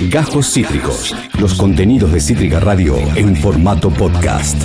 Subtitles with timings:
[0.00, 1.14] Gajos Cítricos.
[1.38, 4.56] Los contenidos de Cítrica Radio en formato podcast.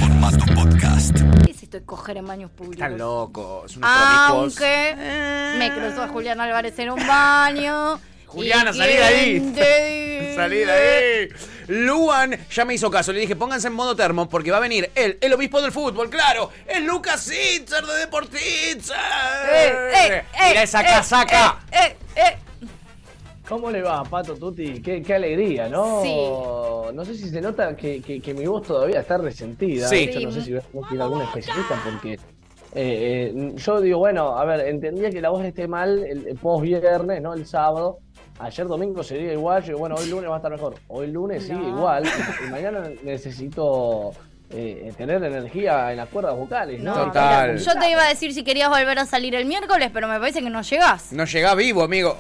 [1.46, 2.84] ¿Qué es esto de coger en baños públicos?
[2.84, 4.62] Están locos, unos promiscuos.
[4.62, 4.96] Aunque
[5.58, 8.00] me cruzó a Julián Álvarez en un baño.
[8.26, 10.34] Juliana, ¿Y salí de ahí.
[10.36, 11.30] Salí de ahí.
[11.68, 13.12] Luan ya me hizo caso.
[13.12, 16.10] Le dije, pónganse en modo termo porque va a venir él, el obispo del fútbol,
[16.10, 16.50] claro.
[16.66, 18.96] Es Lucas Itzer de Deportitzer.
[19.52, 21.60] Eh, eh, eh, Mira esa eh, casaca.
[21.72, 22.38] Eh, eh, eh.
[23.52, 24.82] ¿Cómo le va, Pato Tuti?
[24.82, 26.02] Qué, qué alegría, ¿no?
[26.02, 26.16] Sí.
[26.96, 29.88] No sé si se nota que, que- que mi voz todavía está resentida.
[29.90, 30.04] Sí.
[30.10, 32.20] Hecho, no sé si voy a ir a algún especialista porque eh,
[32.74, 36.64] eh, yo digo, bueno, a ver, entendía que la voz esté mal el, el post
[36.64, 37.34] viernes, ¿no?
[37.34, 37.98] El sábado.
[38.40, 39.62] Ayer domingo sería igual.
[39.64, 40.76] Yo digo, bueno, hoy lunes va a estar mejor.
[40.88, 41.68] Hoy lunes sigue No.
[41.78, 42.04] igual.
[42.48, 44.12] Y mañana necesito
[44.50, 46.94] eh, tener energía en las cuerdas vocales, ¿no?
[46.94, 47.54] Total.
[47.54, 50.20] mira, yo te iba a decir si querías volver a salir el miércoles, pero me
[50.20, 51.12] parece que no llegás.
[51.12, 52.18] No llega vivo, amigo.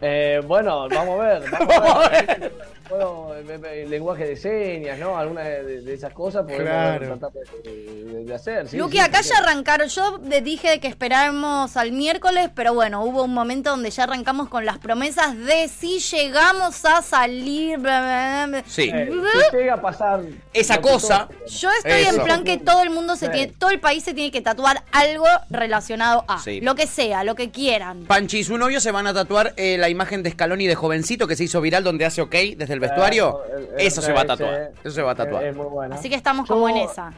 [0.00, 1.50] Eh, bueno, vamos a ver.
[1.50, 1.76] Vamos
[2.06, 2.52] a ver.
[2.88, 5.18] Puedo, eh, eh, lenguaje de señas, ¿no?
[5.18, 7.18] Alguna de, de esas cosas podemos Claro.
[7.18, 7.32] tratar
[7.64, 8.68] de, de- de hacer.
[8.68, 9.30] Sí, Luqui, sí, acá sí.
[9.30, 9.88] ya arrancaron.
[9.88, 14.64] Yo dije que esperáramos al miércoles, pero bueno, hubo un momento donde ya arrancamos con
[14.64, 17.78] las promesas de si llegamos a salir.
[17.78, 18.64] bla, bla, bla.
[18.66, 18.90] Sí.
[18.92, 19.10] Eh,
[19.50, 20.20] si llega a pasar.
[20.52, 21.28] Esa cosa.
[21.48, 22.16] Yo estoy Eso.
[22.18, 24.82] en plan que todo el mundo se tiene, todo el país se tiene que tatuar
[24.92, 26.60] algo relacionado a Sí.
[26.60, 28.04] lo que sea, lo que quieran.
[28.06, 31.26] Panchi y su novio se van a tatuar eh, la imagen de Scaloni de jovencito
[31.26, 33.42] que se hizo viral donde hace ok desde el vestuario.
[33.48, 34.70] Eh, eh, Eso se va a eh, tatuar.
[34.82, 35.42] Eso se va a tatuar.
[35.44, 35.94] Eh, es muy bueno.
[35.94, 37.12] Así que estamos Yo- como en esa.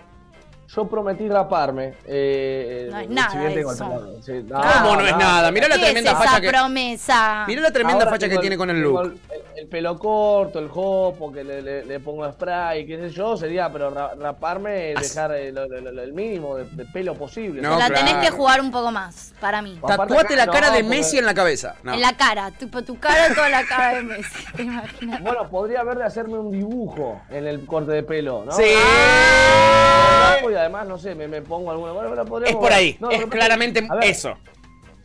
[0.75, 1.95] Yo prometí raparme.
[2.07, 4.23] Eh, No es si nada el eso.
[4.23, 5.51] Sí, ¿Cómo no es nada?
[5.51, 6.49] Mirá la ¿Qué tremenda es facha esa que.
[6.49, 7.45] promesa?
[7.49, 9.01] Mirá la tremenda Ahora facha que tiene con el look.
[9.03, 9.19] El,
[9.61, 13.71] el pelo corto, el jopo, que le, le- le pongo spray, qué sé yo, sería,
[13.71, 17.61] pero ra- raparme, dejar el, el- el- el mínimo de, de pelo posible.
[17.61, 17.95] No, la claro.
[18.07, 19.79] tenés que jugar un poco más, para mí.
[19.87, 21.75] Tatuate la cara no, de porque- Messi en la cabeza.
[21.83, 21.93] No.
[21.93, 24.45] En la cara, tipo tu cara, toda la cara de Messi.
[24.57, 25.23] ¿Te imaginas?
[25.23, 28.53] Bueno, podría haber de hacerme un dibujo en el corte de pelo, ¿no?
[28.53, 28.65] Sí.
[28.75, 31.93] Ah, Y además, no sé, me, me pongo alguna.
[31.93, 32.97] Bueno, pero Es podríamos por ahí.
[32.99, 34.35] No, es claramente a ver, eso.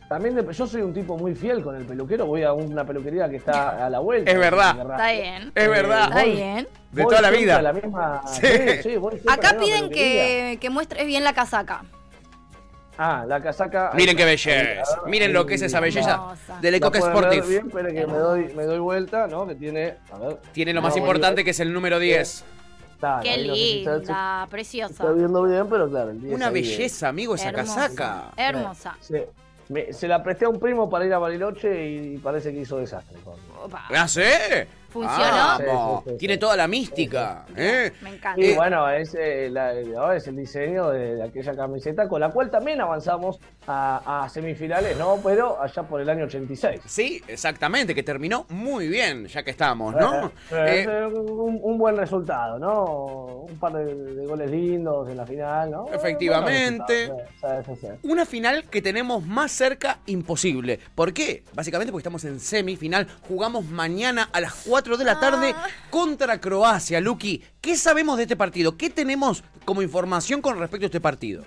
[0.08, 3.28] También de- yo soy un tipo muy fiel con el peluquero, voy a una peluquería
[3.28, 4.30] que está a la vuelta.
[4.30, 4.76] Es verdad.
[4.80, 5.52] Está bien.
[5.54, 6.04] Es verdad.
[6.08, 6.68] Está bien.
[6.92, 7.60] De toda la vida.
[7.62, 8.22] la misma.
[8.26, 8.40] Sí.
[8.46, 11.84] Sí, sí, voy siempre a Acá piden que, que muestres bien la casaca.
[12.98, 13.90] Ah, la casaca.
[13.94, 14.50] Miren qué belleza.
[14.50, 16.58] ahí- Miren lo que es esa belleza Hermosa.
[16.62, 17.46] del La Ecoque Sportif.
[17.48, 19.46] bien, pero que me doy, me doy vuelta, ¿no?
[19.46, 19.96] Que tiene.
[20.10, 20.38] A ver.
[20.52, 22.44] Tiene lo más No, importante que es el número 10.
[22.94, 24.94] Está, Qué no si está- linda, preciosa.
[24.94, 26.10] Está viendo bien, pero claro.
[26.12, 27.74] el 10 Una belleza, amigo, esa Hermosa.
[27.88, 28.24] casaca.
[28.38, 28.96] Hermosa.
[29.00, 29.16] Sí.
[29.68, 32.78] Me- se la presté a un primo para ir a Bariloche y parece que hizo
[32.78, 33.18] desastre.
[33.94, 34.20] ¿Ah, sí?
[34.96, 35.36] ¿Funcionó?
[35.66, 36.02] Vamos.
[36.04, 36.40] Sí, sí, sí, Tiene sí.
[36.40, 37.44] toda la mística.
[37.56, 37.92] ¿eh?
[38.02, 38.40] Me encanta.
[38.40, 39.74] Y Eh, bueno, es, eh, la-
[40.14, 44.96] es el diseño de, de aquella camiseta con la cual también avanzamos a, a semifinales,
[44.96, 45.18] ¿no?
[45.22, 46.80] Pero allá por el año 86.
[46.86, 50.26] Sí, exactamente, que terminó muy bien, ya que estamos, ¿no?
[50.26, 52.84] Eh, Eh, eh, un, un buen resultado, ¿no?
[53.48, 55.86] Un par de, de goles lindos en la final, ¿no?
[55.92, 57.08] Efectivamente.
[57.08, 58.08] Buenos resultados, sí, sí, sí.
[58.08, 60.78] Una final que tenemos más cerca imposible.
[60.94, 61.42] ¿Por qué?
[61.54, 63.06] Básicamente porque estamos en semifinal.
[63.28, 65.66] Jugamos mañana a las 4 de la tarde Ah.
[65.90, 67.00] contra Croacia.
[67.00, 68.76] Lucky, ¿qué sabemos de este partido?
[68.76, 71.42] ¿Qué tenemos como información con respecto a este partido?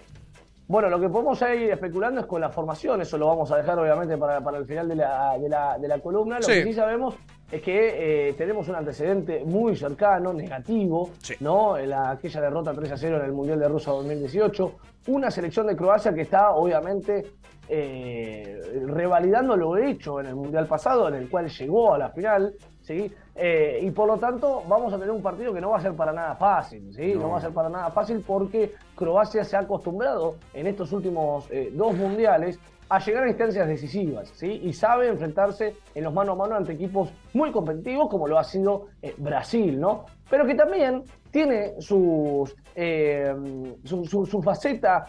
[0.67, 3.79] Bueno, lo que podemos ir especulando es con la formación, eso lo vamos a dejar
[3.79, 6.35] obviamente para, para el final de la, de la, de la columna.
[6.37, 6.51] Lo Sí.
[6.51, 7.15] que sí sabemos
[7.51, 11.33] es que eh, tenemos un antecedente muy cercano, negativo, Sí.
[11.39, 11.75] ¿no?
[11.79, 14.75] La- aquella derrota 3 a 0 en el Mundial de Rusia 2018.
[15.07, 17.25] Una selección de Croacia que está obviamente
[17.71, 22.53] eh, revalidando lo hecho en el Mundial pasado, en el cual llegó a la final.
[22.81, 23.11] ¿sí?
[23.41, 25.93] Eh, y por lo tanto vamos a tener un partido que no va a ser
[25.93, 27.13] para nada fácil, ¿sí?
[27.13, 27.29] no, No.
[27.29, 31.71] va a ser para nada fácil porque Croacia se ha acostumbrado en estos últimos eh,
[31.73, 34.59] dos mundiales a llegar a instancias decisivas, ¿sí?
[34.63, 38.43] Y sabe enfrentarse en los mano a mano ante equipos muy competitivos como lo ha
[38.43, 40.05] sido eh, Brasil, ¿no?
[40.29, 42.55] Pero que también tiene sus,
[43.83, 45.05] su, su- su faceta,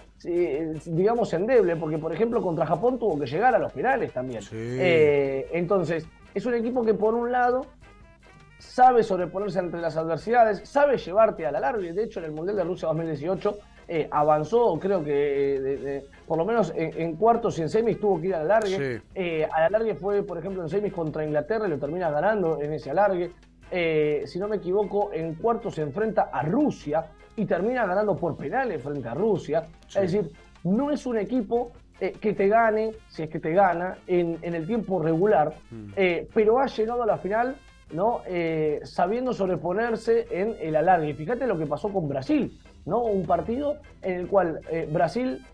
[0.86, 4.42] digamos, endeble, porque por ejemplo contra Japón tuvo que llegar a los finales también.
[4.42, 4.76] Sí.
[5.52, 7.66] Entonces, es un equipo que por un lado
[8.60, 11.92] sabe sobreponerse entre las adversidades, sabe llevarte a la larga.
[11.92, 13.58] De hecho, en el Mundial de Rusia 2018
[13.88, 17.68] eh, avanzó, creo que eh, de- de- por lo menos en, en cuartos y en
[17.68, 18.68] semis tuvo que ir a la larga.
[18.76, 18.98] Sí.
[19.14, 22.60] Eh, a la larga fue, por ejemplo, en semis contra Inglaterra y lo termina ganando
[22.62, 23.32] en ese alargue.
[23.72, 27.04] Eh, si no me equivoco, en cuartos se enfrenta a Rusia
[27.36, 29.64] y termina ganando por penales frente a Rusia.
[29.88, 30.30] Es decir,
[30.64, 34.54] no es un equipo eh, que te gane, si es que te gana, en, en
[34.54, 35.52] el tiempo regular,
[35.96, 37.56] eh, pero ha llegado a la final
[37.92, 38.22] ¿no?
[38.26, 41.10] Eh, sabiendo sobreponerse en el alargue.
[41.10, 43.00] Y fíjate lo que pasó con Brasil, ¿no?
[43.02, 45.44] Un partido en el cual eh, Brasil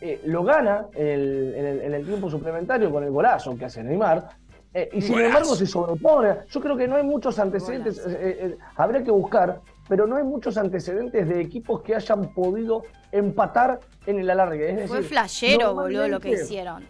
[0.00, 3.66] eh, lo gana en el, en el- en el tiempo suplementario con el golazo que
[3.66, 4.28] hace Neymar,
[4.72, 5.26] eh, y sin Golazo.
[5.28, 6.34] embargo se sobrepone.
[6.48, 10.24] Yo creo que no hay muchos antecedentes, eh, eh, habría que buscar, pero no hay
[10.24, 14.70] muchos antecedentes de equipos que hayan podido empatar en el alargue.
[14.70, 16.84] Es decir, Fue flashero, boludo, lo que hicieron.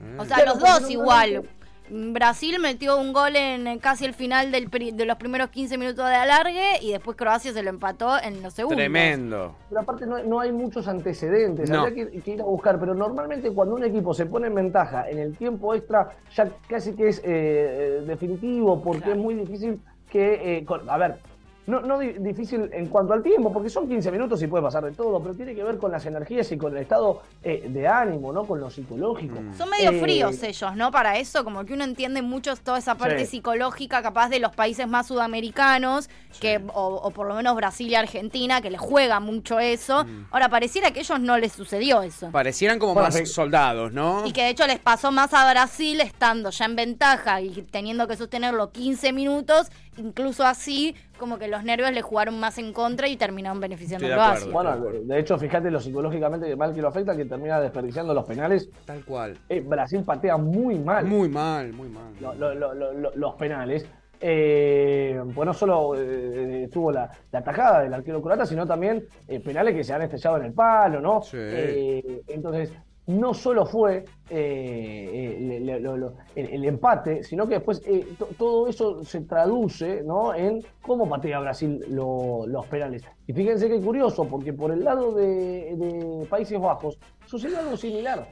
[0.00, 0.20] Mm.
[0.20, 1.42] O sea, Claro, los dos igual.
[1.90, 5.76] Brasil metió un gol en eh, casi el final del pri- de los primeros 15
[5.78, 8.78] minutos de alargue y después Croacia se lo empató en los segundos.
[8.78, 9.54] Tremendo.
[9.68, 11.82] Pero aparte no, no hay muchos antecedentes, No.
[11.82, 12.80] habría que, que ir a buscar.
[12.80, 16.94] Pero normalmente cuando un equipo se pone en ventaja en el tiempo extra, ya casi
[16.94, 19.78] que es eh, eh, definitivo, porque es muy difícil
[20.10, 20.58] que...
[20.58, 21.16] eh, con- a ver,
[21.66, 24.84] no, no di- difícil en cuanto al tiempo, porque son 15 minutos y puede pasar
[24.84, 27.88] de todo, pero tiene que ver con las energías y con el estado eh, de
[27.88, 28.44] ánimo, ¿no?
[28.44, 29.36] Con lo psicológico.
[29.56, 30.90] Son medio Eh, fríos ellos, ¿no?
[30.90, 33.32] Para eso, como que uno entiende mucho toda esa parte Sí.
[33.38, 36.08] psicológica capaz de los países más sudamericanos,
[36.40, 40.04] que, o, o por lo menos Brasil y Argentina, que les juega mucho eso.
[40.04, 40.26] Mm.
[40.32, 42.30] Ahora, pareciera que a ellos no les sucedió eso.
[42.30, 43.26] Parecieran como Bueno, más sí.
[43.26, 44.26] soldados, ¿no?
[44.26, 48.06] Y que de hecho les pasó más a Brasil estando ya en ventaja y teniendo
[48.08, 50.94] que sostenerlo 15 minutos, incluso así,
[51.24, 54.28] como que los nervios le jugaron más en contra y terminaron beneficiando Estoy a de
[54.44, 54.50] Croacia.
[54.50, 54.80] acuerdo.
[54.82, 58.26] Bueno, de hecho, fíjate lo psicológicamente que mal que lo afecta, que termina desperdiciando los
[58.26, 58.68] penales.
[58.84, 59.38] Tal cual.
[59.48, 61.06] Eh, Brasil patea muy mal.
[61.06, 62.12] Muy mal, muy mal.
[62.20, 63.86] lo- lo- lo- lo- lo- los penales.
[64.20, 69.40] Eh, pues no solo eh, estuvo la, la tajada del arquero croata, sino también eh,
[69.40, 71.22] penales que se han estrellado en el palo, ¿no?
[71.22, 71.36] Sí.
[71.40, 72.70] Eh, entonces,
[73.06, 78.66] no solo fue eh, eh, lo- el, el empate, sino que después eh, to- todo
[78.68, 80.34] eso se traduce ¿no?
[80.34, 83.02] en cómo patea Brasil lo- los penales.
[83.26, 88.26] Y fíjense qué curioso, porque por el lado de, de Países Bajos sucedió algo similar.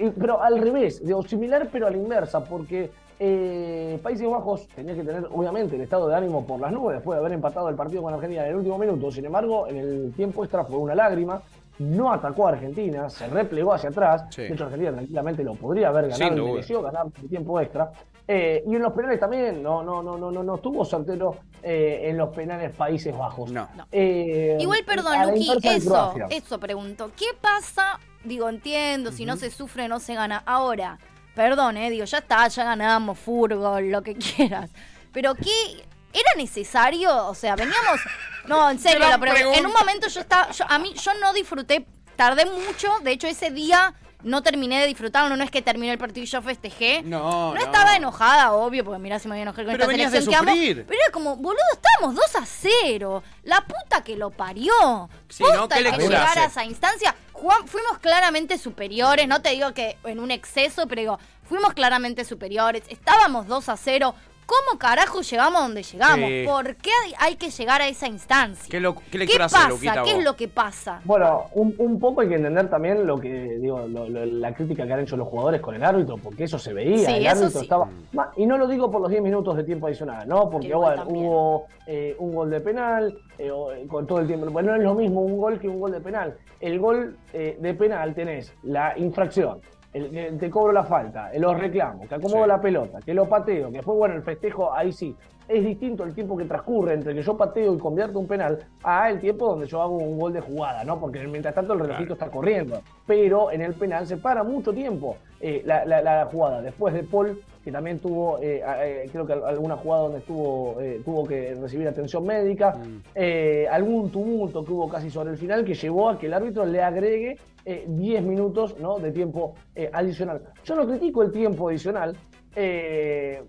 [0.00, 2.90] Eh, pero al revés, digo, similar pero a la inversa, porque
[3.20, 7.16] eh, Países Bajos tenía que tener obviamente el estado de ánimo por las nubes después
[7.16, 9.10] de haber empatado el partido con Argentina en el último minuto.
[9.12, 11.40] Sin embargo, en el tiempo extra fue una lágrima.
[11.78, 14.24] No atacó a Argentina, se replegó hacia atrás.
[14.30, 14.42] Sí.
[14.42, 17.90] De hecho, Argentina tranquilamente lo podría haber ganado y mereció ganar el tiempo extra.
[18.26, 22.02] Eh, y en los penales también, no, no, no, no, no, no estuvo certero eh,
[22.04, 23.50] en los penales Países Bajos.
[23.50, 23.68] No.
[23.76, 23.86] No.
[23.92, 27.10] Eh, Igual, perdón, Luqui, eso, eso pregunto.
[27.16, 27.98] ¿Qué pasa?
[28.22, 30.42] Digo, entiendo, si no se sufre, no se gana.
[30.46, 30.98] Ahora,
[31.34, 34.70] perdón, eh, digo, ya está, ya ganamos, furgol, lo que quieras.
[35.12, 35.84] Pero ¿qué?
[36.12, 37.26] ¿Era necesario?
[37.26, 38.00] O sea, veníamos...
[38.46, 39.58] No, en serio, la pregunta.
[39.58, 40.50] En un momento yo estaba...
[40.50, 41.86] yo- a mí, yo no disfruté,
[42.16, 42.88] tardé mucho.
[43.02, 45.36] De hecho, ese día no terminé de disfrutarlo.
[45.36, 47.02] No es que terminé el partido y yo festejé.
[47.02, 47.60] No, No no.
[47.60, 50.50] estaba enojada, obvio, porque mirá si me voy a enojar con Pero esta selección que
[50.50, 50.84] amo.
[50.86, 53.22] Pero era como, boludo, estábamos 2 a 0.
[53.42, 55.08] La puta que lo parió.
[55.28, 55.68] Sí, ¿no?
[55.68, 57.14] ¿Qué hay que llegar a esa instancia.
[57.32, 59.28] Juan- fuimos claramente superiores.
[59.28, 62.82] No te digo que en un exceso, pero digo, fuimos claramente superiores.
[62.88, 64.14] Estábamos 2 a 0.
[64.46, 66.28] ¿Cómo carajo llegamos donde llegamos?
[66.28, 66.44] Sí.
[66.46, 68.68] ¿Por qué hay- que llegar a esa instancia?
[68.70, 69.68] ¿Qué, lo- qué ¿Qué lectura hace, pasa?
[69.68, 70.18] Luquita, ¿Qué vos?
[70.18, 71.00] es lo que pasa?
[71.04, 74.86] Bueno, un, un poco hay que entender también lo que digo, lo- lo- la crítica
[74.86, 76.98] que han hecho los jugadores con el árbitro, porque eso se veía.
[77.08, 77.64] Sí, el eso árbitro sí.
[77.64, 77.88] estaba.
[78.12, 80.48] Ma- Y no lo digo por los 10 minutos de tiempo adicional, ¿no?
[80.50, 84.46] Porque bueno, hubo eh, un gol de penal eh, o- eh, con todo el tiempo.
[84.50, 86.36] Bueno, no es lo mismo un gol que un gol de penal.
[86.60, 89.60] El gol eh, de penal tenés la infracción.
[89.94, 92.48] El, que te cobro la falta, eh, los reclamos, que acomodo Sí.
[92.48, 95.16] la pelota, que lo pateo, que después, bueno, el festejo, ahí sí.
[95.46, 99.10] Es distinto el tiempo que transcurre entre que yo pateo y convierto un penal a
[99.10, 100.98] el tiempo donde yo hago un gol de jugada, ¿no?
[100.98, 102.80] Porque mientras tanto el relojito está corriendo.
[103.06, 106.62] Pero en el penal se para mucho tiempo eh, la, la- la jugada.
[106.62, 110.78] Después de Paul, que también tuvo, eh, eh, creo que al- alguna jugada donde estuvo,
[110.80, 112.76] eh, tuvo que recibir atención médica,
[113.14, 116.66] eh, algún tumulto que hubo casi sobre el final que llevó a que el árbitro
[116.66, 118.98] le agregue eh, 10 minutos ¿no?
[118.98, 119.54] de tiempo
[119.92, 120.42] adicional.
[120.64, 122.14] Yo no critico el tiempo adicional,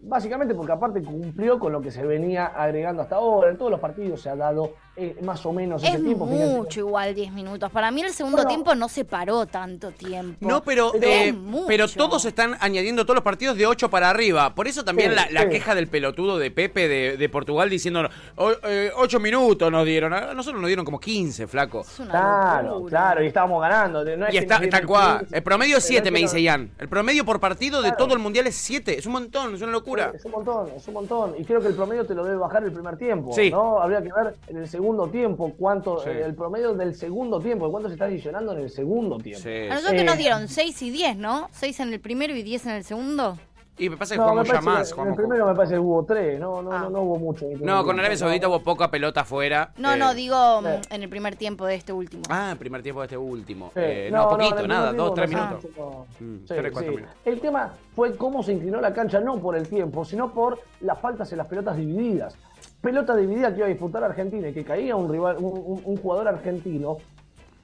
[0.01, 3.51] básicamente porque aparte cumplió con lo que se venía agregando hasta ahora.
[3.51, 6.25] En todos los partidos se ha dado eh, más o menos Es ese tiempo.
[6.25, 7.69] mucho igual 10 minutos.
[7.71, 8.49] Para mí el segundo Bueno.
[8.49, 10.37] tiempo no se paró tanto tiempo.
[10.47, 11.35] No, pero, Pero eh,
[11.67, 14.55] pero todos están añadiendo todos los partidos de 8 para arriba.
[14.55, 15.49] Por eso también Sí, la, la sí.
[15.49, 20.13] queja del pelotudo de Pepe de, de Portugal diciendo 8 minutos nos dieron.
[20.13, 21.83] A nosotros nos dieron como 15, flaco.
[22.09, 22.89] Claro, locura.
[22.89, 24.03] claro, y estábamos ganando.
[24.15, 25.19] No es Y está tal cual.
[25.19, 26.71] 15, El promedio es pero 7, es me dice Ian.
[26.77, 28.97] El promedio por partido de todo el mundial es 7.
[28.97, 30.11] Es un montón, es una locura.
[30.15, 31.33] Es un montón, es un montón.
[31.37, 33.33] Y creo que el promedio te lo debe bajar el primer tiempo.
[33.33, 33.51] Sí.
[33.51, 33.79] ¿no?
[33.81, 36.09] Habría que ver en el segundo tiempo cuánto, Sí.
[36.09, 39.41] eh, el promedio del segundo tiempo, cuánto se está adicionando en el segundo tiempo.
[39.43, 39.49] Sí.
[39.69, 41.49] A nosotros que Eh, nos dieron 6 y 10, ¿no?
[41.51, 43.37] 6 en el primero y 10 en el segundo.
[43.77, 44.75] Y me pasa que No, jugamos ya parece más.
[44.75, 46.79] que en el jugamos primero me parece que hubo tres, no, no, Ah.
[46.83, 47.45] no, no hubo mucho.
[47.59, 49.73] No, con Arabia Saudita hubo poca pelota afuera.
[49.77, 52.23] No, Eh, no, digo mm, en el primer tiempo de este último.
[52.29, 53.71] Ah, el primer tiempo de este último.
[53.73, 53.81] Sí.
[53.83, 55.71] Eh, no, poquito, en nada, primer dos, tres tiempo minutos.
[55.71, 57.15] me parece Mm, que- tres, cuatro minutos.
[57.25, 60.97] El tema fue cómo se inclinó la cancha, no por el tiempo, sino por las
[61.01, 62.37] faltas en las pelotas divididas.
[62.81, 65.97] Pelota dividida que iba a disputar Argentina y que caía un rival, un, un- un
[65.97, 66.97] jugador argentino,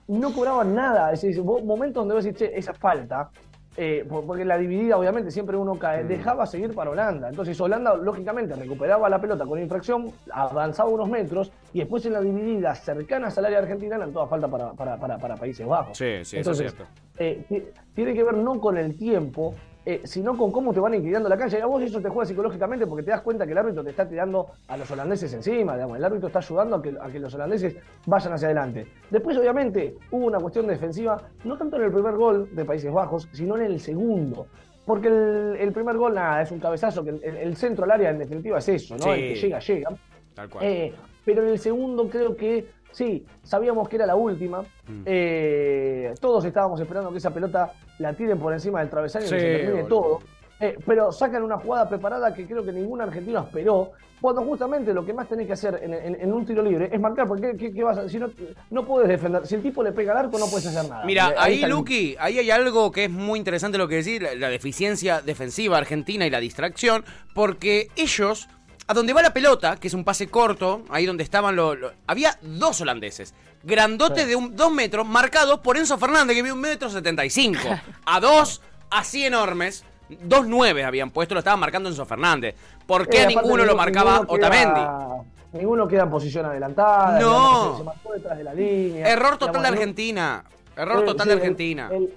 [0.08, 1.12] no cobraban nada.
[1.12, 3.30] Es decir, momentos donde vos decís, che, esa falta,
[3.77, 5.77] eh, por- porque la dividida obviamente siempre uno Mm.
[5.77, 7.30] cae, dejaba seguir para Holanda.
[7.30, 12.22] Entonces Holanda lógicamente recuperaba la pelota con infracción, avanzaba unos metros y después en la
[12.22, 15.98] dividida cercanas al área argentina eran toda falta para, para, para, para Países Bajos.
[15.98, 16.91] Sí, sí, eso es Entonces, cierto.
[17.20, 17.63] eh, ti-
[17.94, 19.53] tiene que ver no con el tiempo,
[19.85, 21.57] eh, sino con cómo te van inclinando la cancha.
[21.57, 23.89] Y a vos eso te juega psicológicamente porque te das cuenta que el árbitro te
[23.89, 25.97] está tirando a los holandeses encima, digamos.
[25.97, 28.88] El árbitro está ayudando a que, a que los holandeses vayan hacia adelante.
[29.09, 33.27] Después, obviamente, hubo una cuestión defensiva, no tanto en el primer gol de Países Bajos,
[33.31, 34.47] sino en el segundo.
[34.85, 38.09] Porque el, el primer gol, nada, es un cabezazo, que el, el centro al área
[38.09, 39.03] en definitiva es eso, ¿no?
[39.03, 39.09] Sí.
[39.09, 39.89] El que llega, llega.
[40.33, 40.65] Tal cual.
[40.65, 44.62] Eh, pero en el segundo creo que sí, sabíamos que era la última.
[44.88, 45.03] Mm.
[45.05, 49.39] Eh, todos estábamos esperando que esa pelota la tiren por encima del travesaño y que
[49.39, 49.88] se termine boludo.
[49.88, 50.19] todo.
[50.60, 53.91] Eh, pero sacan una jugada preparada que creo que ningún argentino esperó.
[54.21, 57.00] Cuando justamente lo que más tenés que hacer en, en- en un tiro libre es
[57.00, 58.29] marcar, porque ¿qué, vas a, si no,
[58.69, 59.48] no puedes defender?
[59.48, 61.03] Si el tipo le pega al arco, no puedes hacer nada.
[61.03, 64.50] Mira, ahí, Luqui, ahí hay algo que es muy interesante lo que decís, la, la
[64.50, 68.48] deficiencia defensiva argentina y la distracción, porque ellos,
[68.88, 71.77] a donde va la pelota, que es un pase corto, ahí donde estaban los...
[71.77, 73.33] los- había dos holandeses,
[73.63, 77.29] grandotes de un, dos metros, marcados por Enzo Fernández, que mide un metro setenta y
[77.29, 77.67] cinco.
[78.05, 79.85] A dos, así enormes,
[80.23, 82.55] dos nueve habían puesto, lo estaban marcando Enzo Fernández.
[82.85, 85.27] ¿Por qué Eh, ninguno lo marcaba ninguno queda- Otamendi?
[85.53, 87.19] Ninguno queda en posición adelantada.
[87.19, 87.71] No.
[87.73, 89.07] Se, se marcó detrás de la línea.
[89.07, 90.43] Error total Digamos, de Argentina.
[90.77, 91.89] Error Eh, total sí, de Argentina.
[91.91, 92.13] El, el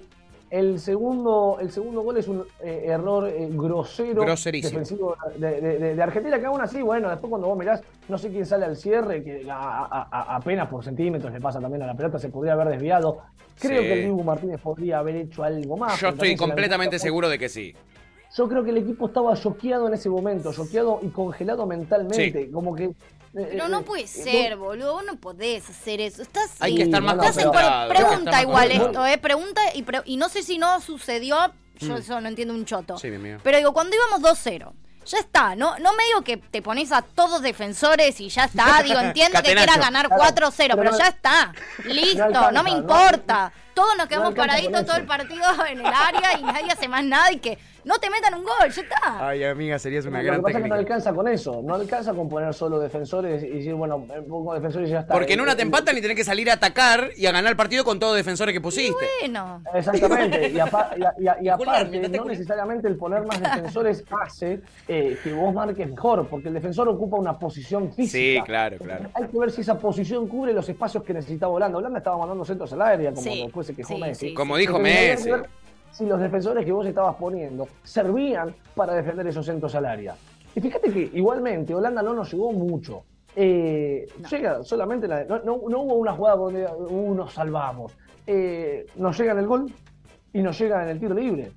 [0.79, 6.03] segundo, el segundo gol es un eh, error eh, grosero defensivo de, de- de- de
[6.03, 9.23] Argentina, que aún así, bueno, después cuando vos mirás, no sé quién sale al cierre,
[9.23, 12.53] que a- a- a- apenas por centímetros le pasa también a la pelota, se podría
[12.53, 13.19] haber desviado.
[13.59, 13.87] Creo Sí.
[13.87, 15.99] que el Dibu Martínez podría haber hecho algo más.
[15.99, 17.73] Yo estoy completamente seguro de que sí.
[18.35, 22.75] Yo creo que el equipo estaba choqueado en ese momento, choqueado y congelado mentalmente, como
[22.75, 22.91] que...
[23.35, 24.93] Pero eh, no eh, puede eh, ser, boludo.
[24.93, 26.21] Vos no podés hacer eso.
[26.21, 29.17] Estás Hay que estar más Estás en pregunta más igual esto, ¿eh?
[29.17, 31.37] Pregunta y, pre- y no sé si no sucedió.
[31.79, 32.95] Yo eso no entiendo un choto.
[32.95, 32.99] Mm.
[32.99, 33.39] Sí, mi amigo.
[33.43, 34.71] Pero digo, cuando íbamos 2-0,
[35.05, 35.55] ya está.
[35.55, 38.81] No, no me digo que te pones a todos defensores y ya está.
[38.81, 41.53] Digo, entiendo que quieras ganar Claro, 4-0, pero ya está.
[41.83, 43.51] Listo, no, alcanza, me no- importa.
[43.73, 47.29] Todos nos quedamos paraditos todo el partido en el área y nadie hace más nada
[47.33, 49.27] y que no te metan un gol, ya está.
[49.27, 52.27] Ay, amiga, serías Lo que pasa es que no alcanza con eso, no alcanza con
[52.27, 55.13] poner solo defensores y decir, bueno, eh, pongo defensores y ya está.
[55.13, 57.31] Porque en Eh, una te eh, empatan y tenés que salir a atacar y a
[57.31, 59.05] ganar el partido con todos los defensores que pusiste.
[59.21, 59.61] Bueno.
[59.73, 60.59] Exactamente, y, y
[61.49, 66.53] aparte, no necesariamente el poner más defensores hace eh, que vos marques mejor, porque el
[66.55, 68.17] defensor ocupa una posición física.
[68.17, 69.09] Sí, claro, claro.
[69.13, 71.77] Hay que ver si esa posición cubre los espacios que necesitaba Holanda.
[71.77, 74.27] Holanda estaba mandando centros al área, como Sí, después se quejó sí, Messi.
[74.29, 75.29] sí, Como dijo Messi.
[75.95, 80.13] Si los defensores que vos estabas poniendo servían para defender esos centros al área.
[80.53, 83.03] Y fíjate que igualmente Holanda no nos llegó mucho.
[83.33, 87.93] Eh, Llega solamente la, no, no- no hubo una jugada donde uh, nos salvamos.
[88.27, 89.71] Eh, nos llega en el gol
[90.33, 91.51] y nos llega en el tiro libre.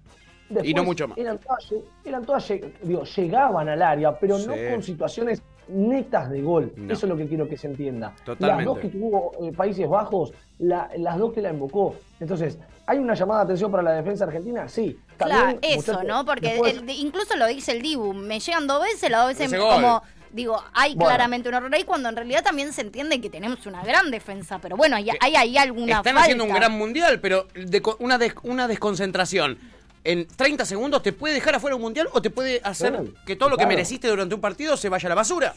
[0.62, 1.18] Y no mucho más.
[1.18, 6.42] Eran todas, eran todas lleg- digo, llegaban al área, pero no con situaciones netas de
[6.42, 6.72] gol.
[6.76, 6.92] No.
[6.92, 8.14] Eso es lo que quiero que se entienda.
[8.24, 8.56] Totalmente.
[8.56, 11.96] Las dos que tuvo eh, Países Bajos, la- las dos que la invocó.
[12.20, 14.68] Entonces, ¿hay una llamada de atención para la defensa argentina?
[14.68, 14.98] Sí.
[15.16, 16.24] Claro, eso, ¿no?
[16.24, 19.46] Porque después- el- incluso lo dice el Dibu, me llegan dos veces, las dos veces
[19.48, 19.74] Ese gol.
[19.74, 20.02] como,
[20.32, 21.08] digo, hay Bueno.
[21.10, 24.58] claramente un error ahí cuando en realidad también se entiende que tenemos una gran defensa,
[24.58, 26.20] pero bueno, hay, hay ahí alguna Están falta.
[26.22, 29.58] haciendo un gran mundial, pero de una, des- una desconcentración
[30.04, 33.36] en 30 segundos te puede dejar afuera un mundial o te puede hacer Claro, que
[33.36, 35.54] todo lo que mereciste durante un partido se vaya a la basura.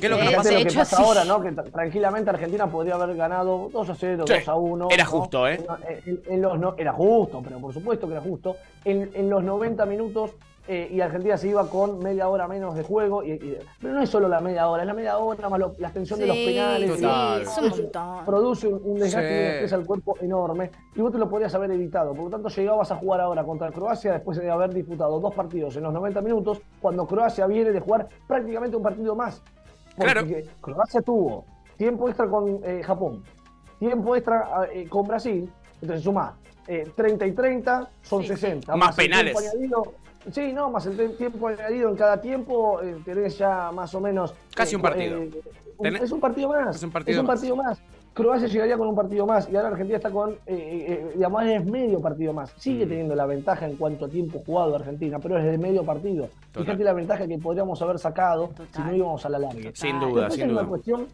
[0.00, 0.48] ¿Qué es lo que sí, nos pasa?
[0.48, 1.02] de lo que hecho, pasa sí.
[1.02, 1.40] ahora, ¿no?
[1.40, 4.88] Que tra- tranquilamente Argentina podría haber ganado 2 a 0, Sí, 2 a 1.
[4.90, 5.10] era ¿no?
[5.10, 5.64] justo, ¿eh?
[6.06, 8.56] En, en los no- era justo, pero por supuesto que era justo.
[8.84, 10.32] En, en los 90 minutos
[10.66, 13.22] eh, y Argentina se iba con media hora menos de juego.
[13.22, 15.74] Y, y- pero no es solo la media hora, es la media hora más lo-
[15.78, 16.90] la extensión de los Sí, penales.
[16.90, 17.04] y- sí,
[17.76, 17.88] es
[18.24, 19.74] produce un, un desgaste Sí.
[19.74, 22.14] al cuerpo enorme y vos te lo podrías haber evitado.
[22.14, 25.76] Por lo tanto, llegabas a jugar ahora contra Croacia después de haber disputado dos partidos
[25.76, 29.42] en los 90 minutos, cuando Croacia viene de jugar prácticamente un partido más.
[29.96, 30.26] Porque Claro.
[30.60, 31.44] Croacia tuvo
[31.76, 33.22] tiempo extra con eh, Japón,
[33.78, 36.36] tiempo extra eh, con Brasil, entonces suma
[36.66, 38.74] eh, 30 y 30 son Sí, 60.
[38.76, 39.36] Más el penales.
[39.36, 39.92] añadido-
[40.32, 44.34] Sí, no, más el tiempo añadido en cada tiempo, eh, tenés ya más o menos...
[44.54, 45.18] Casi eh, un partido.
[45.18, 45.30] eh,
[45.76, 46.76] un- es un partido más.
[46.76, 47.34] Es un partido más.
[47.36, 47.78] partido más.
[48.14, 51.64] Croacia llegaría con un partido más y ahora Argentina está con, eh, eh, digamos, es
[51.66, 52.52] medio partido más.
[52.56, 52.88] Sigue Mm.
[52.88, 56.28] teniendo la ventaja en cuanto a tiempo jugado Argentina, pero es de medio partido.
[56.52, 56.64] Total.
[56.64, 59.70] Fíjate la ventaja que podríamos haber sacado si no íbamos a la larga.
[59.74, 60.60] Sin duda, Después sin hay duda.
[60.60, 61.06] una cuestión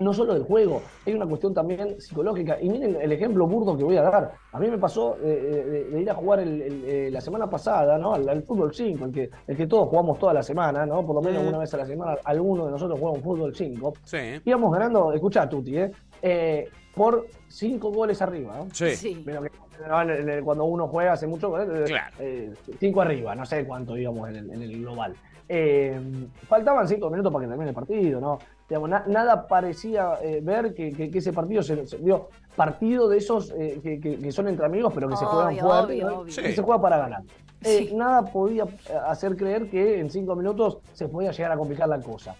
[0.00, 2.58] no solo del juego, hay una cuestión también psicológica.
[2.60, 4.32] Y miren el ejemplo burdo que voy a dar.
[4.52, 7.48] A mí me pasó eh, de, de ir a jugar el- el- eh, la semana
[7.50, 8.14] pasada, ¿no?
[8.14, 11.04] Al, al fútbol 5, el que, el que todos jugamos toda la semana, ¿no?
[11.04, 13.94] Por lo menos una vez a la semana, alguno de nosotros juega un fútbol 5.
[14.04, 14.18] Sí.
[14.44, 15.90] Íbamos ganando, escucha Tuti, ¿eh?
[16.22, 18.66] Eh, por 5 goles arriba, ¿no?
[18.72, 18.90] Sí.
[18.96, 19.22] Sí.
[19.24, 19.50] Pero que
[19.88, 20.02] ¿no?
[20.02, 22.16] En el- en el- cuando uno juega hace mucho, eh, Claro.
[22.18, 25.14] eh, cinco arriba, no sé cuánto íbamos en el, en el global.
[25.48, 25.98] Eh,
[26.46, 28.38] faltaban cinco minutos para que termine el partido, ¿no?
[28.68, 33.08] Digamos, na- nada parecía eh, ver que, que- que ese partido se, se dio partido
[33.08, 36.06] de esos eh, que, que- que son entre amigos, pero que se juegan fuerte, obvio,
[36.06, 36.16] ¿no?
[36.18, 36.24] obvio.
[36.26, 36.52] que Sí.
[36.54, 37.22] se juega para ganar.
[37.64, 37.94] Eh, Sí.
[37.94, 38.66] Nada podía
[39.06, 42.34] hacer creer que en cinco minutos se podía llegar a complicar la cosa.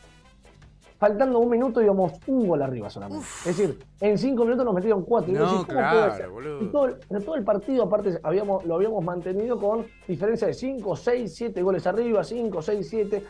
[0.98, 3.24] Faltando un minuto íbamos un gol arriba solamente.
[3.46, 5.30] Es decir, en cinco minutos nos metieron cuatro.
[5.30, 6.62] Y No, vos decís, ¿cómo claro, boludo.
[6.64, 10.54] Y todo, el- pero todo el partido, aparte, habíamos, lo habíamos mantenido con diferencia de
[10.54, 13.24] 5, 6, 7 goles arriba, 5, 6, 7.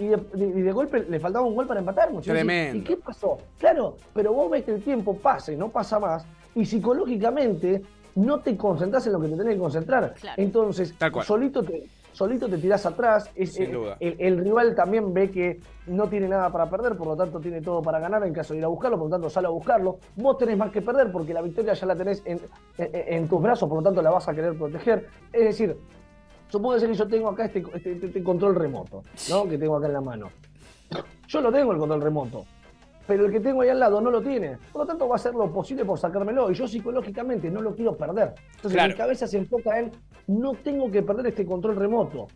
[0.00, 2.10] y, de, de- y de golpe le faltaba un gol para empatar.
[2.12, 2.32] muchachos.
[2.34, 2.78] Tremendo.
[2.78, 3.38] ¿Y qué pasó?
[3.58, 6.24] Claro, pero vos ves que el tiempo pasa y no pasa más.
[6.54, 7.82] Y psicológicamente
[8.14, 10.14] no te concentras en lo que te tenés que concentrar.
[10.14, 10.42] Claro.
[10.42, 10.94] Entonces,
[11.24, 11.86] solito te,
[12.18, 13.30] solito te tirás atrás.
[13.36, 13.96] Es- Sin eh, duda.
[14.00, 17.60] El, el rival también ve que no tiene nada para perder, por lo tanto tiene
[17.62, 19.98] todo para ganar en caso de ir a buscarlo, por lo tanto sale a buscarlo.
[20.16, 22.40] Vos tenés más que perder porque la victoria ya la tenés en,
[22.78, 25.06] en- en tus brazos, por lo tanto la vas a querer proteger.
[25.32, 25.76] Es decir,
[26.48, 29.48] supongo que yo tengo acá este, este- este- este control remoto, ¿no?
[29.48, 30.28] Que tengo acá en la mano.
[31.28, 32.44] Yo lo tengo el control remoto,
[33.08, 34.58] pero el que tengo ahí al lado no lo tiene.
[34.70, 36.50] Por lo tanto, va a hacer lo posible por sacármelo.
[36.50, 38.34] Y yo psicológicamente no lo quiero perder.
[38.56, 38.92] Entonces, Claro.
[38.92, 39.90] mi cabeza se enfoca en
[40.26, 42.26] no tengo que perder este control remoto.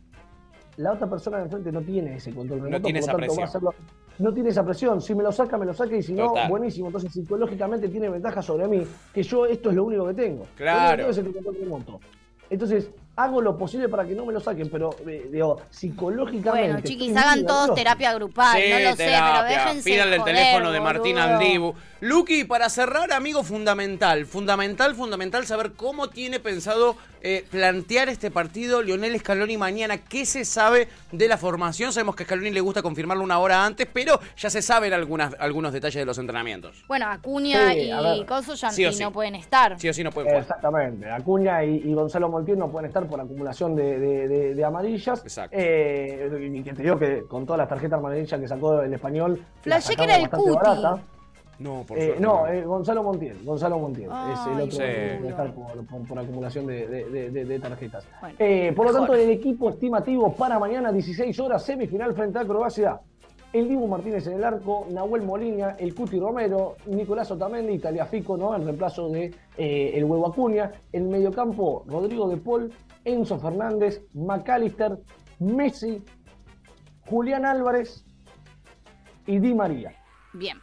[0.79, 3.25] La otra persona de enfrente no tiene ese control remoto, tiene por esa tanto va
[3.25, 3.45] a presión.
[3.49, 3.75] hacerlo.
[4.19, 5.01] No tiene esa presión.
[5.03, 5.95] Si me lo saca, me lo saca.
[5.95, 6.87] Y si no, buenísimo.
[6.87, 8.83] Entonces, psicológicamente tiene ventaja sobre mí.
[9.13, 10.45] Que yo esto es lo único que tengo.
[10.57, 11.03] Claro.
[11.03, 12.01] Lo único que tengo es el control remoto.
[12.49, 14.69] Entonces, hago lo posible para que no me lo saquen.
[14.71, 16.73] Pero, eh, digo, psicológicamente.
[16.73, 20.73] Bueno, chiquis, hagan todos terapia grupal, Sí, no lo sé, pero déjense Pídanle el teléfono
[20.73, 21.37] de Martín boludo.
[21.37, 21.75] Aldibu.
[22.01, 28.83] Luqui, para cerrar, amigo, fundamental, fundamental, fundamental saber cómo tiene pensado eh, plantear este partido
[28.83, 29.99] Lionel Scaloni mañana.
[29.99, 31.93] ¿Qué se sabe de la formación?
[31.93, 35.35] Sabemos que a Scaloni le gusta confirmarlo una hora antes, pero ya se saben algunas,
[35.39, 36.85] algunos detalles de los entrenamientos.
[36.89, 38.25] Bueno, Acuña Sí, y.
[38.27, 39.03] Coso ya Sí sí.
[39.03, 39.79] no pueden estar.
[39.79, 40.43] Sí o sí no pueden jugar.
[40.43, 41.11] Exactamente.
[41.11, 45.21] Acuña y, y Gonzalo Montiel no pueden estar por acumulación de, de- de- de amarillas.
[45.23, 45.57] Exacto.
[45.59, 49.39] Eh, y que te digo que con todas las tarjetas amarillas que sacó el español.
[49.65, 50.51] la Flashé que era el Cuti.
[50.51, 51.03] barata.
[51.59, 53.45] No, por Eh, no, eh, Gonzalo Montiel.
[53.45, 54.11] Gonzalo Montiel.
[54.11, 54.79] es el otro sí.
[54.79, 58.05] que puede estar por, por- por acumulación de, de- de- de- de tarjetas.
[58.21, 62.45] Bueno, Eh, por lo tanto, el equipo estimativo para mañana, 16 horas, semifinal frente a
[62.45, 63.01] Croacia.
[63.53, 68.57] El Dibu Martínez en el arco, Nahuel Molina, el Cuti Romero, Nicolás Otamendi, Taliafico, ¿no?
[68.57, 69.27] En reemplazo de
[69.59, 70.73] eh, el Huevo Acuña.
[70.91, 72.73] El mediocampo, Rodrigo de Paul,
[73.05, 74.97] Enzo Fernández, McAllister,
[75.39, 76.03] Messi,
[77.07, 78.07] Julián Álvarez
[79.27, 79.93] y Di María.
[80.33, 80.57] Bien.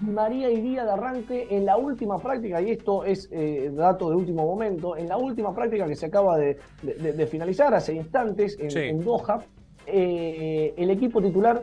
[0.00, 4.16] Di María iría de arranque en la última práctica, y esto es eh, dato de
[4.16, 7.94] último momento, en la última práctica que se acaba de, de- de- de finalizar hace
[7.94, 8.78] instantes en, Sí.
[8.80, 9.40] en Doha,
[9.86, 11.62] eh, el equipo titular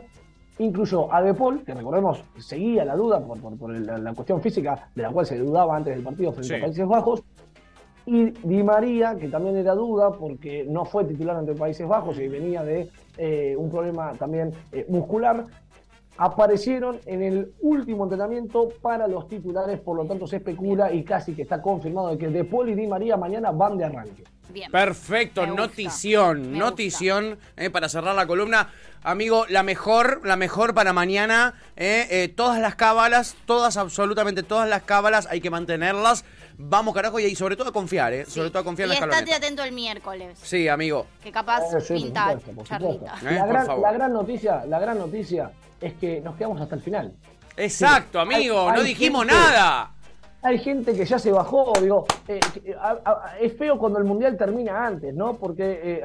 [0.58, 4.40] incluyó a De Paul, que recordemos seguía la duda por, por- por la, la cuestión
[4.40, 6.54] física de la cual se dudaba antes del partido frente Sí.
[6.54, 7.22] a Países Bajos,
[8.06, 12.28] y Di María, que también era duda porque no fue titular ante Países Bajos y
[12.28, 15.44] venía de eh, un problema también eh, muscular,
[16.18, 21.32] aparecieron en el último entrenamiento para los titulares, por lo tanto se especula y casi
[21.34, 24.24] que está confirmado de que De Paul y Di María mañana van de arranque.
[24.50, 24.70] Bien.
[24.72, 28.70] Perfecto, Me notición, notición eh, para cerrar la columna.
[29.02, 31.54] Amigo, la mejor, la mejor para mañana.
[31.76, 36.24] eh, eh, todas las cábalas, todas, absolutamente todas las cábalas, hay que mantenerlas.
[36.56, 38.24] Vamos, carajo, y, y sobre todo a confiar, ¿eh?
[38.24, 41.06] Sobre todo a confiar y en la estate atento el miércoles, Sí, amigo.
[41.22, 43.04] que capaz sí, por pinta supuesto, por supuesto.
[43.06, 43.30] charlita.
[43.30, 43.82] La, por gran, favor.
[43.82, 47.12] la gran noticia, la gran noticia es que nos quedamos hasta el final.
[47.56, 49.92] Exacto, amigo, hay no dijimos gente- nada.
[50.40, 54.04] Hay gente que ya se bajó, digo, eh, que, a- a- es feo cuando el
[54.04, 55.34] mundial termina antes, ¿no?
[55.34, 56.02] Porque eh,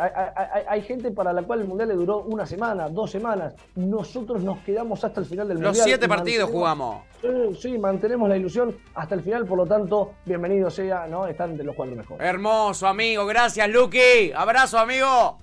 [0.67, 3.53] hay, gente para la cual el mundial le duró una semana, dos semanas.
[3.75, 5.85] Nosotros nos quedamos hasta el final del Los mundial.
[5.85, 7.03] siete y partidos jugamos.
[7.21, 7.27] Sí,
[7.61, 11.27] sí, mantenemos la ilusión hasta el final, por lo tanto, bienvenido sea, ¿no?
[11.27, 12.27] Estar entre los cuatro mejores.
[12.27, 13.27] Hermoso, amigo.
[13.27, 14.31] Gracias, Lucky.
[14.35, 15.37] Abrazo, amigo.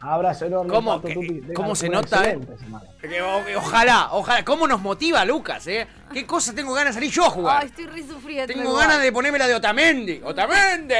[0.00, 0.72] Abrazo enorme.
[0.72, 2.32] ¿Cómo, Pato que- cómo se nota, eh?
[2.32, 2.84] excelente semana.
[3.00, 4.44] Que o- ojalá, ojalá.
[4.44, 5.86] ¿Cómo nos motiva Lucas, eh?
[6.12, 7.62] ¿Qué cosa tengo ganas de salir yo a jugar?
[7.62, 8.46] Ay, estoy re sufriendo.
[8.52, 8.86] Tengo igual.
[8.86, 10.20] ganas de ponerme la de Otamendi.
[10.24, 10.94] ¡Otamendi!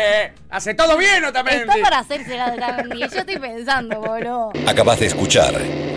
[0.51, 1.61] Hace todo bien, Otamendi.
[1.71, 2.99] Está para hacerse la de Otamendi.
[3.01, 4.53] Yo estoy pensando, boludo.
[4.67, 5.55] Acabas de escuchar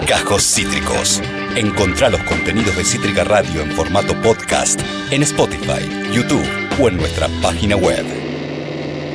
[0.07, 1.21] Cajos Cítricos.
[1.55, 4.79] Encontrá los contenidos de Cítrica Radio en formato podcast
[5.11, 6.47] en Spotify, YouTube
[6.81, 8.05] o en nuestra página web.